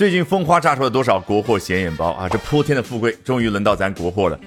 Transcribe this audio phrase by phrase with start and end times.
[0.00, 2.26] 最近风花炸出了多少国货显眼包啊！
[2.26, 4.40] 这泼天的富贵，终于轮到咱国货了。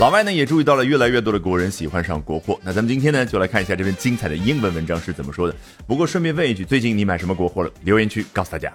[0.00, 5.54] 老外呢也注意到了越来越多的国人喜欢上国货，那咱们今天呢就来看一下这篇精彩的英文文章是怎么说的。
[5.86, 7.70] 不过顺便问一句，最近你买什么国货了？
[7.84, 8.72] 留言区告诉大家。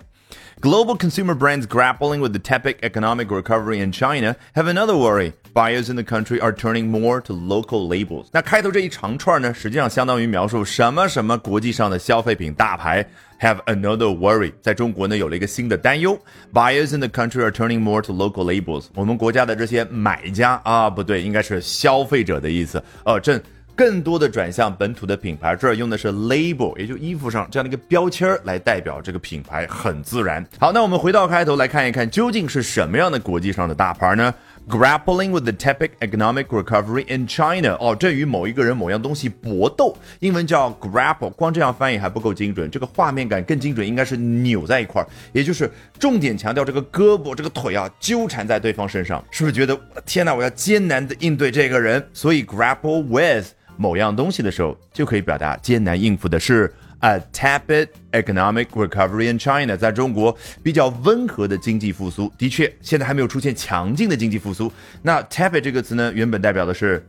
[0.61, 5.33] Global consumer brands grappling with the tepid economic recovery in China have another worry.
[5.53, 8.27] Buyers in the country are turning more to local labels.
[8.33, 13.05] 那开头这一长串呢，实际上相当于描述什么什么国际上的消费品大牌
[13.41, 14.53] have another worry。
[14.63, 16.19] 在中国呢，有了一个新的担忧。
[16.53, 18.87] Buyers in the country are turning more to local labels。
[18.95, 22.83] 我们国家的这些买家啊，不对，应该是消费者的意思。
[23.05, 23.41] 呃，正。
[23.80, 30.46] 更多的转向本土的品牌，这儿用的是 label，也就衣服上这样的一个标签儿来代表这个品牌，很自然。
[30.60, 34.34] 好，那我们回到开头来看一看，究竟是什么样的国际上的大牌呢
[34.68, 52.06] ？Grappling with the tepid economic recovery in China，哦，正与某一个人、某样东西搏斗，英文叫 grapple，光这样翻译还不够精准，这个画面感更精准，应该是扭在一块儿，也就是重点强调这个胳膊、这个腿啊纠缠在对方身上，是不是觉得天哪，我要艰难的应对这个人？
[52.12, 53.54] 所以 grapple with。
[53.80, 62.30] 某样东西的时候，就可以表达艰难应付的是 a tepid economic recovery in China，在中国比较温和的经济复苏。
[62.38, 64.70] 的确，现在还没有出现强劲的经济复苏。
[65.02, 67.02] 那 tepid 这个词呢，原本代表的是。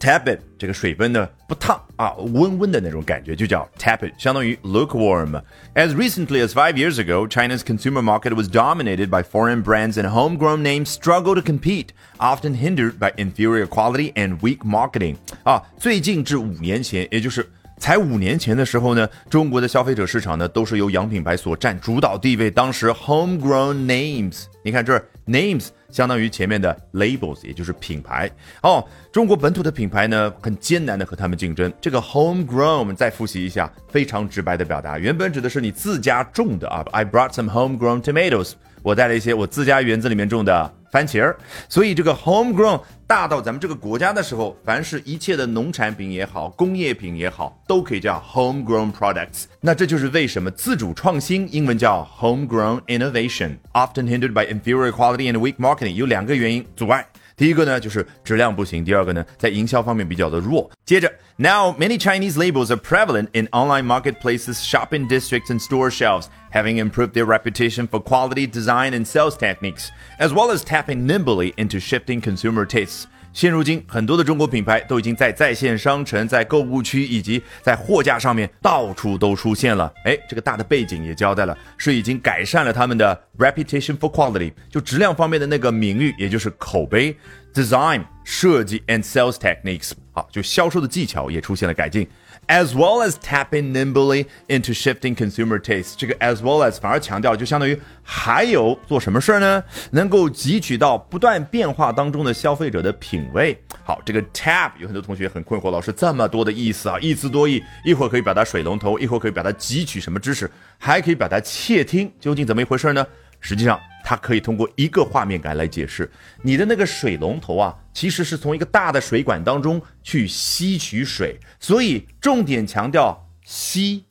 [0.00, 9.22] Tepid 这个水分呢不烫啊，温温的那种感觉就叫 tepid，相当于 lukewarm。As recently as five years ago, China's consumer market was dominated by
[9.22, 14.58] foreign brands and homegrown names struggle to compete, often hindered by inferior quality and weak
[14.58, 15.16] marketing。
[15.44, 17.48] 啊，最近至五年前，也就是
[17.81, 22.51] 才五年前的时候呢，中国的消费者市场呢都是由洋品牌所占主导地位。
[22.51, 25.69] 当时 homegrown names，你看这 names。
[25.89, 28.31] 相当于前面的 labels，也就是品牌
[28.63, 28.81] 哦。
[29.11, 31.73] 中国本土的品牌呢，很艰难的和他们竞争。
[31.81, 36.85] 这个 homegrown，再复习一下，非常直白的表达，原本指的是你自家种的啊。
[36.91, 40.73] I brought some homegrown tomatoes，我带了一些我自家园子里面种的。
[40.91, 41.37] 番茄儿，
[41.69, 49.45] 所以这个 homegrown 大到咱们这个国家的时候，凡是一切的农产品也好，工业品也好，都可以叫 homegrown products。
[49.61, 55.93] 那这就是为什么自主创新英文叫 homegrown innovation，often hindered by inferior quality and weak marketing。
[55.93, 57.05] 有两个原因阻碍。
[57.37, 60.69] 第一个呢就是质量不行，第二个呢在营销方面比较的弱。
[60.85, 66.78] 接着 ，Now many Chinese labels are prevalent in online marketplaces, shopping districts, and store shelves, having
[66.78, 71.78] improved their reputation for quality, design, and sales techniques, as well as tapping nimbly into
[71.78, 73.04] shifting consumer tastes.
[73.32, 79.92] 现如今，很多的中国品牌都已经在在线商城、在购物区以及在货架上面到处都出现了。
[80.06, 87.14] 哎，这个大的背景也交代了，是已经改善了他们的 reputation for quality，就质量方面的那个名誉，也就是口碑。
[87.53, 92.07] Design 设计 and sales techniques，好，就销售的技巧也出现了改进。
[92.47, 95.93] as well as tapping nimbly into shifting consumer tastes。
[95.95, 99.63] 这个 as well as 反而强调，就相当于还有做什么事儿呢？
[99.91, 103.57] 能够汲取到不断变化当中的消费者的品味。
[103.83, 113.05] 好，这个 tap 有很多同学很困惑，老师这么多的意思啊，一词多义，一会儿可以表达水龙头，一会儿可以表达汲取什么知识，还可以表达窃听，究竟怎么一回事呢？
[113.39, 116.09] 实际上，它可以通过一个画面感来解释。
[116.41, 124.05] 你的那个水龙头啊，其实是从一个大的水管当中去吸取水，所以重点强调吸、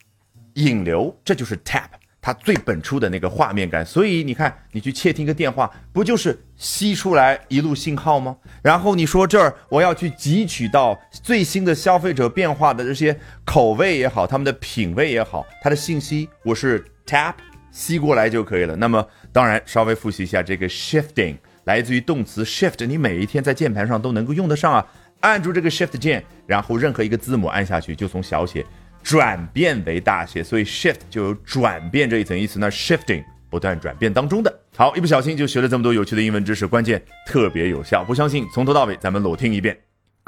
[0.55, 1.89] 引流，这就是 tap
[2.23, 3.85] 它最本初的那个画面感。
[3.85, 8.37] 所以你看，你去窃听个电话，不就是吸出来一路信号吗？
[8.63, 17.35] 然后你说这儿我要去汲取到最新的消费者变化的这些口味也好，他们的品味也好，它的信息我是 tap。
[17.71, 18.75] 吸过来就可以了。
[18.77, 24.87] 那么，当然稍微复习一下这个 shifting，来自于动词 shift，你每一天在键盘上都能够用得上啊。
[25.21, 28.65] 按住这个 shift 键，然后任何一个字母按下去，就从小写
[29.03, 32.59] 转变为大写，所以 shift 就有转变这一层意思。
[32.59, 34.61] 那 shifting 不断转变当中的。
[34.77, 38.03] 好，一不小心就学了这么多有趣的英文知识，关键特别有效。
[38.03, 39.77] 不相信，从头到尾咱们裸听一遍。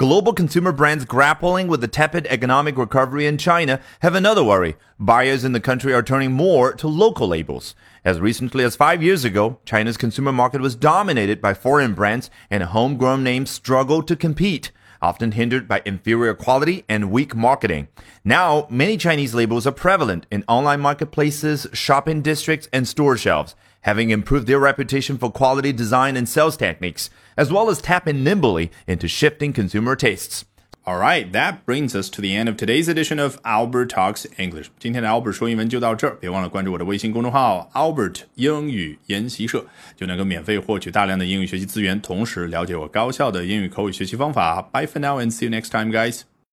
[0.02, 4.74] Global consumer brands grappling with the tepid economic recovery in China have another worry.
[4.98, 7.76] Buyers in the country are turning more to local labels.
[8.04, 12.64] As recently as five years ago, China's consumer market was dominated by foreign brands and
[12.64, 17.86] homegrown names struggled to compete, often hindered by inferior quality and weak marketing.
[18.24, 24.09] Now, many Chinese labels are prevalent in online marketplaces, shopping districts, and store shelves having
[24.09, 29.07] improved their reputation for quality design and sales techniques, as well as tapping nimbly into
[29.07, 30.43] shifting consumer tastes.
[30.85, 34.69] All right, that brings us to the end of today's edition of Albert Talks English.
[34.79, 39.65] 今天的 Albert 说英文就到这儿，别忘了关注我的微信公众号 Albert 英语研习社，
[39.97, 44.61] 就能够免费获取大量的英语学习资源，同时了解我高效的英语口语学习方法。
[44.61, 46.21] Bye for now and see you next time, guys.